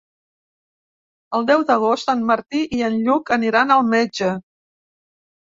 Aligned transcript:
El 1.39 1.45
deu 1.49 1.65
d'agost 1.67 2.09
en 2.15 2.23
Martí 2.31 2.63
i 2.79 2.81
en 2.89 2.97
Lluc 3.05 3.31
aniran 3.39 3.77
al 3.79 3.87
metge. 3.93 4.33